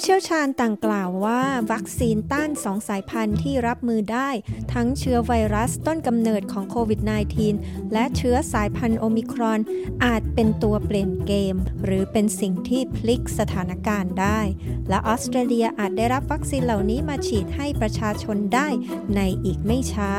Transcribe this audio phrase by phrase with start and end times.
[0.00, 1.42] ู้เชี่ยวชาญต่างกล่าวว่า
[1.72, 4.30] วัคซีนต้านสองสายพันธุ์ที่รับมือได้
[4.72, 7.00] ทั้งเชื้อไวรัสต้นกำเนิดของโควิด
[7.46, 9.60] -19 และเชื้อสายพันธุ์โอมิครอน
[10.04, 14.40] อาจเป็นตัวเปลี่ยนเกม หรือเป็นสิ่งที่พลิกสถานการณ์ได้
[14.88, 18.68] และออสเตรเลียอาจได้รับวัคซีนเหล่านี้มาฉีดให้ประชาชนได้
[19.16, 20.10] ในอีกไม่ช้า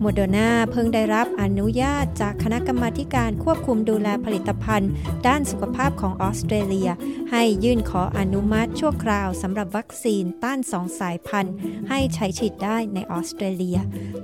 [0.00, 4.90] โมเดอร์นาเพิ่งได้รับอนุญาตจากคณะกรรมการควบคุมดูแลผลิตภัณฑ์
[5.26, 6.90] ด้านสุขภาพของออสเตรเลีย
[7.30, 11.54] ให้ยื่นขออนุมัติชั่วคราวสำหรับวัคซีนต้านสองสายพันธุ์
[11.88, 13.78] ให้ใช้ฉีดได้ในออสเตรเลีย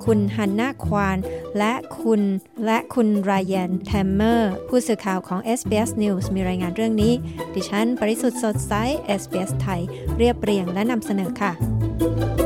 [0.05, 1.19] คุณฮันนาควาน
[1.59, 2.23] และคุณ
[2.67, 7.13] และคุณไรยันแทมเมอร์ ผู้สื่อข่าวของ SBS News มีรายงานเรื่องนี้
[7.55, 8.73] ดิฉัน ปริสุทธ์สดใส
[9.21, 9.83] SBS ไทย
[10.19, 12.40] เรียบเรียงและนำเสนอค่ะ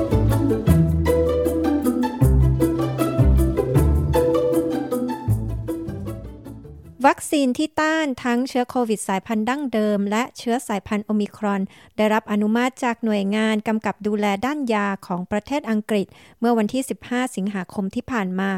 [7.08, 11.62] วัคซีนที่ต้านทั้งเชื้อโควิดสายพันธุ์ดั้งเดิม และเชื้อสายพันธุ์โอมิครอน
[11.96, 16.06] ได้รับอนุมัติจากหน่วยงานกำกับดูแลด้านยาของประเทศอังกฤษ
[16.40, 18.50] เมื่อวันที่ 15 สิงหาคมที่ผ่านมา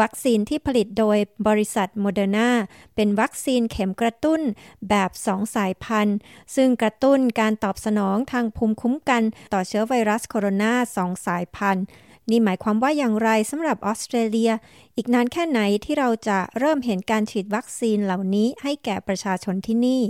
[0.00, 2.50] วัคซีนที่ผลิตโดยบริษัทโมเดอร์นา
[2.94, 4.40] เป็นวัคซีนเข็มกระตุ้น
[4.88, 6.16] แบบ2สายพันธุ์
[6.56, 11.84] ซึ่งกระตุ้นการตอบสนองทางภูมิคุ้มกันต่อเชื้อไวรัสโคโรนา2สายพันธุ์
[12.32, 14.52] นี่หมายความว่าอย่างไรสำหรับออสเตรเลีย
[14.96, 20.02] อีกนานแค่ไหนที่เราจะเริ่มเห็นการฉีดวัคซีนเหล่านี้ให้แก่ประชาชนที่นี่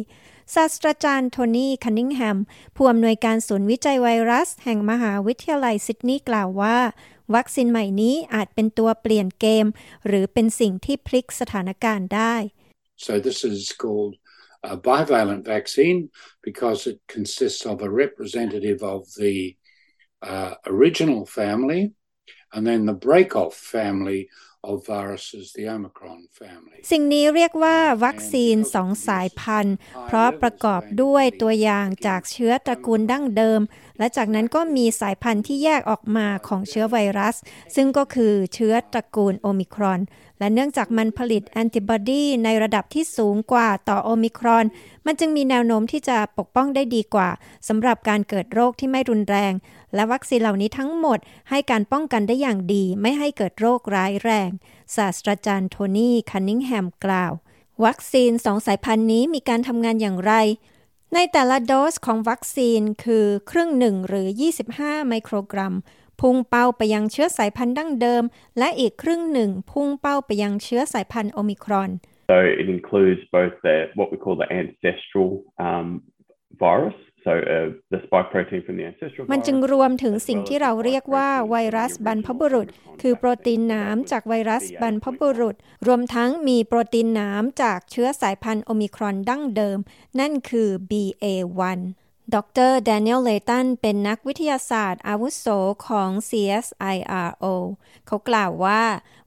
[0.54, 2.38] ศาสตราจารย์โทนี่ คันนิงแฮม
[2.76, 6.78] ผู้อำนวยการศูนย์วิจัยไวรัส แห่งมหาวิทยาลัยซิดนีย์กล่าวว่า
[7.34, 9.66] วัคซีนใหม่นี้อาจเป็นตัวเปลี่ยนเกม
[10.06, 12.34] หรือเป็นสิ่งที่พลิกสถานการณ์ได้
[13.04, 14.14] so this is called
[14.74, 16.00] a bivalent vaccine
[16.48, 19.34] because it consists of a representative of the
[20.30, 21.82] uh, original family
[22.52, 24.28] and then the break-off family
[24.70, 29.76] of viruses the Omicron family สิ่งนี้เรียกว่าวัคซีนสองสายพันธุ์
[30.06, 33.60] เพราะประกอบด้วยตัวอย่างจากเชื้อตระกูลดั้งเดิม
[33.98, 37.36] และจากนั้นก็มีสายพันธุ์ที่แยกออกมาของเชื้อไวรัส
[37.74, 40.00] ซึ่งก็คือเชื้อตระกูลโอมิครอน
[40.38, 44.66] และเนื่องจากมันผลิตแอนติบอดีในระดับที่สูงกว่าต่อโอมิครอน
[45.06, 47.28] มันจึงมีแนวโน้มที่จะปกป้องได้ดีกว่า
[47.68, 49.52] สำหรับการเกิดโรคที่ไม่รุนแรง
[49.94, 51.18] และวัคซีนเหล่านี้ทั้งหมด
[51.50, 54.50] ให้การป้องกันได้อย่างดี ไม่ให้เกิดโรคร้ายแรง
[54.96, 57.32] ศาสตราจารย์โทนี่ คันนิงแฮมกล่าว
[57.84, 60.32] วัคซีนสองสายพันธุ์นี้มีการทำงานอย่างไร
[61.14, 64.26] ในแต่ละโดสของวัคซีนคือครึ่งหนึ่งหรือ
[64.68, 65.74] 25 ไมโครกรัม
[66.20, 68.22] พุ่งเป้าไปยังเชื้อสายพันธุ์ดั้งเดิม
[68.58, 71.90] และอีกครึ่งหนึ่งพุ่งเป้าไปยังเชื้อสายพันธุ์โอมิครอน
[72.30, 75.30] So it includes both the what we call the ancestral
[75.66, 75.88] um,
[76.64, 82.66] virus so uh, the spike protein from the ancestral มันจึงรวมถึงสิ่งที่เราเรียกว่าไวรัสบรรพบุรุษ
[83.02, 85.56] คือโปรตีนหนามจากไวรัสบรรพบุรุษ
[85.86, 89.78] รวมทั้งมีโปรตีนหนามจากเชื้อสายพันธุ์โอมิครอนดั้งเดิม
[90.20, 91.78] นั่นคือ BA1
[92.34, 92.36] ด
[92.70, 95.46] รแดเนียลเลตันเป็นนักวิทยาศาสตร์อาวุโส
[95.86, 97.44] ของ CSIRO
[98.06, 98.82] เขากล่าวว่า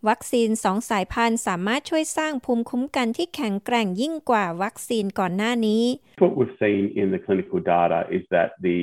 [0.07, 5.83] วัคซีนสองสายพันธุ์สามารถช่วยสร้างภูมิคุ้มกันที่แข็งแกร่งยิ่งกว่าวัคซีนก่อนหน้านี้
[6.23, 8.79] What we've seen in the clinical data is that the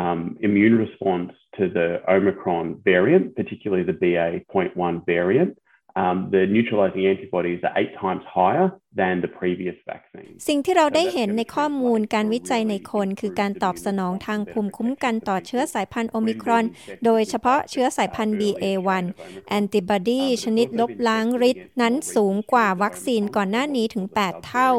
[0.00, 5.52] um, immune response to the Omicron variant, particularly the BA.1 variant,
[5.96, 8.70] um, the neutralizing antibodies are eight times higher
[9.00, 16.64] than the previous vaccine สิ่งที่เราได้เห็นในข้อมูลการวิจัยในคนคือการตอบสนองทางภูมิคุ้มกันต่อเชื้อสายพันธุ์โอมิครอน
[17.04, 19.04] โดยเฉพาะเชื้อสายพันธุ์ BA1
[19.48, 24.70] แอนติบอดีชนิดลบล้างฤทธิ์นั้นสูงกว่าวัคซีนก่อนหน้านี้ถึง 8 เท่า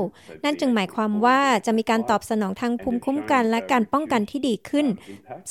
[0.43, 4.87] นั่นจึงหมายความว่าจะมีการตอบสนองทางภูมิคุ้มกันและการป้องกันที่ดีขึ้น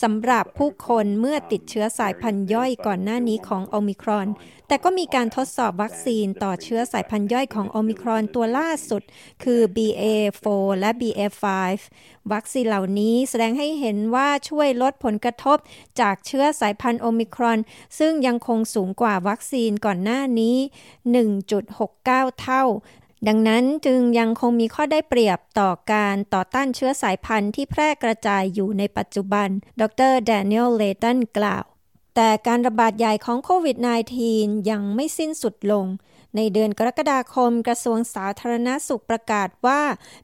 [0.02, 4.28] สำหรับผู้คนเมื่อติดเชื้อสายพันธุ์ย่อยก่อนหน้านี้ของโอมิครอน
[4.68, 9.02] แต่ก็มีการทดสอบวัคซีนต่อเชื้อสายพันธุ์ย่อยของโอมิครอนตัวล่าาสุด
[9.42, 10.46] คือ BA4
[10.78, 11.44] และ BA5
[12.32, 15.58] วัคซีนเหล่านี้แสดงให้เห็นว่าช่วยลดผลกระทบ
[16.00, 17.58] จากเชื้อสายพันธุ์โอมิครอน
[17.98, 20.56] ซึ่งยังคงสูงกว่าวัคซีนก่อนหน้านี้
[21.68, 22.64] 1.69 เท่า
[23.28, 29.48] ดังนั้นจึงยังคงมีข้อได้เปรียบต่อการต่อต้านเชื้อสายพันธุ์ที่แพร่กระจายอยู่ในปัจจุบัน
[29.80, 31.64] ดรแดเนียลเลตันกล่าว
[32.16, 33.76] แต่การระบาดใหญ่ของโควิด
[34.22, 35.86] -19 ยังไม่สิ้นสุดลง
[36.36, 39.80] ในเดือนกรกฎาคมกระทรวงสาธารณสุขประกาศว่า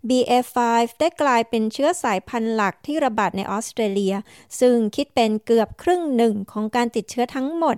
[0.09, 0.57] BA5
[1.01, 4.15] ได้กลายเป็นเชื้อสายพันธุ์หลักที่ระบาดในออสเตรเลีย
[4.61, 7.77] ซึ่งคิดเป็นเกือบครึ่งหนึ่งของการติดเชื้อทั้งหมด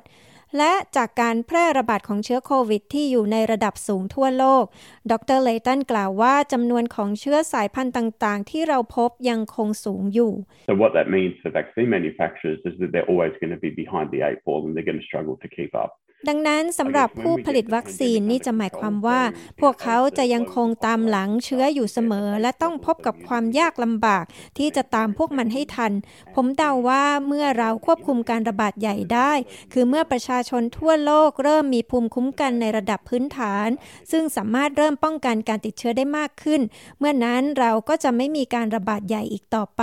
[0.58, 4.64] และจากการแพร่ระบาดของเชื้อโควิดที่อยู่ในระดับสูงทั่วโลก
[5.10, 10.32] ดรเลตันกล่าวว่าจำนวนของเชื้อสายพันธุ์ต่างๆ ที่เราพบยังคงสูงอยู่
[10.70, 14.06] So what that means for vaccine manufacturers is that they're always going to be behind
[14.14, 15.90] the eight ball and they're going to struggle to keep up.
[16.28, 19.20] ดังนั้นสำหรับผู้ผลิตวัคซีนนี่จะหมายความว่า
[19.60, 24.24] พวกเขาจะยังคงตามหลังเชื้ออยู่เสมอ และต้องพบกับความยากลำบาก
[24.58, 25.92] ที่จะตามพวกมันให้ทัน
[26.34, 29.32] ผมเดาว่าเมื่อเราควบคุมการระบาดใหญ่ได้
[29.72, 33.68] คือเมื่อประชาชนทั่วโลกเริ่มมีภูมิคุ้มกันในระดับพื้นฐาน
[34.10, 36.60] ซึ่งสามารถเริ่มป้องกันการติดเชื้อได้มากขึ้น
[36.98, 39.82] เมื่อนั้นเราก็จะไม่มีการระบาดใหญ่อีกต่อไป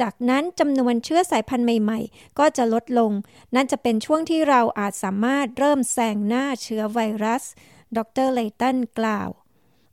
[0.00, 3.12] จากนั้นจำนวนเชื้อสายพันธุ์ใหม่ ๆ ก็จะลดลง
[3.54, 7.44] นั่นจะเป็นช่วงที่เราอาจสามารถเริ่มแซงหน้าเชื้อไวรัส
[7.96, 9.30] ดรเลตันกล่าว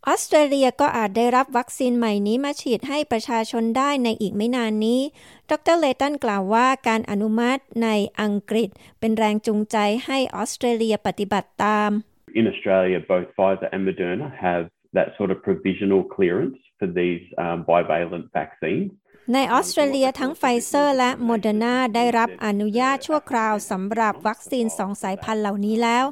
[0.07, 5.01] ออสเตรเลียก็อาจได้รับวัคซีนใหม่นี้มาฉีดให้ประชาชนได้ในอีกไม่นานนี้
[5.51, 7.89] ดรเลตันกล่าวว่าการอนุมัติใน
[8.22, 8.69] อังกฤษ
[9.00, 11.92] เป็นแรงจูงใจให้ออสเตรเลียปฏิบัติตาม
[12.39, 14.63] In Australia, both Pfizer and Moderna have
[14.98, 18.92] that sort of provisional clearance for these um, bivalent vaccines.
[19.33, 26.06] ในออสเตรเลียทั้งไฟเซอร์และโมเดอร์นาได้รับอนุญาตชั่วคราวสำหรับวัคซีนสองสายพันธุ์เหล่านี้แล้ว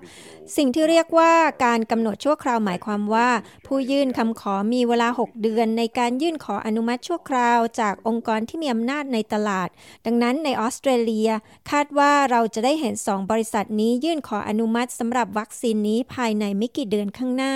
[0.56, 1.34] สิ่งที่เรียกว่า
[1.66, 3.30] การกำหนดชั่วคราวหมายความว่า
[3.68, 9.70] ผู้ยื่นคำขอมีเวลา 6 เดือนในการยื่นขออนุมัติชั่วคราวจากองค์กรที่มีอำนาจในตลาด
[10.06, 11.30] ดังนั้นในออสเตรเลีย
[11.72, 17.56] คาดว่าเราจะได้เห็น 2 บริษัทนี้ยื่นขออนุมัติสำหรับวัคซีนนี้ภายในไม่กี่เดือนข้างหน้า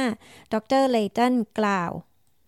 [0.54, 1.92] ดรเลตันกล่าว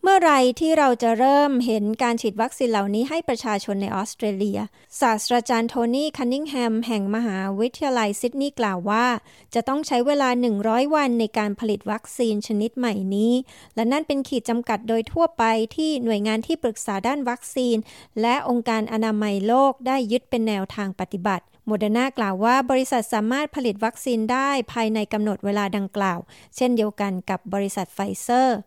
[0.04, 4.60] เมื่อไรที่เราจะเริ่มเห็นการฉีดวัคซีนเหล่านี้ให้ประชาชนในออสเตรเลีย
[5.00, 9.06] ศาสตราจารย์โทนี่คันนิงแฮมแห่งมหาวิทยาลัยซิดนีย์กล่าวว่า
[9.54, 10.30] จะต้องใช้เวลา
[10.62, 13.34] 100 วันในการผลิตวัคซีนชนิดใหม่นี้
[13.76, 15.44] และนั่นเป็นขีดจำกัดโดยทั่วไป
[15.76, 17.78] ที่หน่วยงานที่ปรึกษาด้านวัคซีน
[18.22, 26.20] และองค์การอนามัยโลกได้ยึดเป็นแนวทางปฏิบัติโมเดอร์นากล่าวว่าบริษัทสามารถผลิตวัคซีนได้ภายในกำหนดเวลาดังกล่าว
[26.56, 28.60] เช่นเดียวกันกับบริษัทไฟเซอร์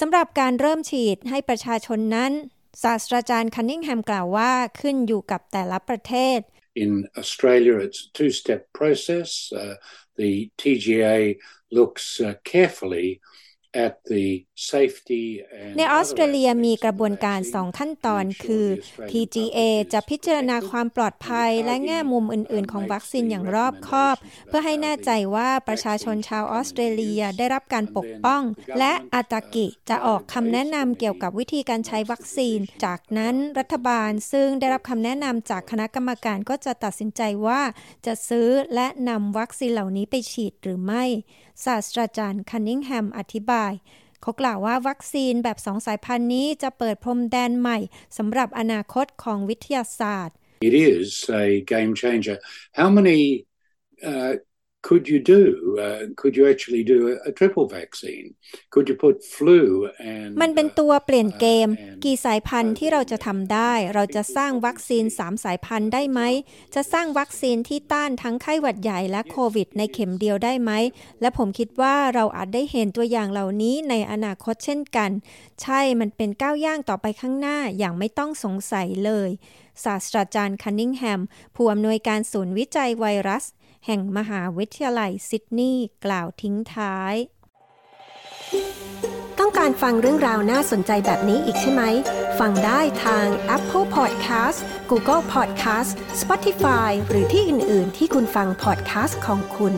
[0.00, 2.32] สำหรับการเริ่มฉีดให้ประชาชนนั้น
[2.82, 6.40] ศาสตราจารย์คันนิงแฮมกล่าวว่าขึ้นอยู่กับแต่ละประเทศ
[6.84, 9.30] In Australia, it's a two-step process.
[9.60, 9.76] Uh,
[10.20, 11.20] the TGA
[11.78, 13.08] looks uh, carefully
[15.76, 18.66] ในออสเตรเลียมีกระบวนการสองขั้นตอนคือ
[19.10, 19.58] TGA
[19.92, 28.42] จะพิจารณาความปลอดภัยและแง่มุมอื่น ๆ ของวัคซีนอย่างรอบคอบ เพื่อให้แน่ใจว่าประชาชนชาวออสเตรเลียได้รับการปกป้อง
[28.78, 37.60] และอาตากิจะออกคำแนะนำเกี่ยวกับวิธีการใช้วัคซีน จากนั้นรัฐบาลซึ่งได้รับคำแนะนำจากคณะกรรมการก็จะตัดสินใจว่า
[38.06, 41.04] จะซื้อและนำวัคซีนเหล่านี้ไปฉีดหรือไม่
[41.64, 43.74] ศาสตราจารย์คันนิงแฮมอธิบาย
[44.22, 47.78] เขากล่าวว่าวัคซีนแบบสองสายพันธุ์นี้จะเปิดพรมแดนใหม่
[48.18, 50.36] สำหรับอนาคตของวิทยาศาสตร์
[50.68, 51.08] It is
[51.44, 52.36] a game changer.
[52.78, 53.20] How many
[54.10, 54.32] uh,
[54.82, 55.42] could you do?
[55.84, 58.34] Uh, could you actually do a, a triple vaccine?
[58.70, 59.62] Could you put flu
[60.12, 61.68] and มันเป็นตัวเปลี่ยนเกม
[62.04, 66.20] กี่สายพันธุ์ที่เราจะทำได้ เราจะสร้างวัคซีน 3 สายพันธุ์ได้ไหม
[66.74, 70.70] จะสร้างวัคซีนที่ต้านทั้งไข้หวัดใหญ่และโควิดในเข็มเดียวได้ไหม
[71.20, 75.10] และผมคิดว่าเราอาจได้เห็นตัวอย่างเหล่านี้ในอนาคตเช่นกัน
[75.62, 79.30] ใช่ มันเป็นก้าวย่างต่อไปข้างหน้าอย่างไม่ต้องสงสัยเลย
[79.84, 81.20] ศาสตราจารย์คันนิงแฮม
[81.54, 83.44] ผู้อำนวยการศูนย์วิจัยไวรัส
[83.86, 87.14] แห่งมหาวิทยาลัยซิดนีย์กล่าวทิ้งท้าย
[89.38, 91.82] ต้องการฟังเรื่องราวน่าสนใจแบบนี้อีกใช่ไหม
[92.38, 94.58] ฟังได้ทาง Apple Podcast
[94.90, 95.90] Google Podcast
[96.20, 99.74] Spotify หรือที่อื่น ๆ ที่คุณฟัง podcast ของคุณ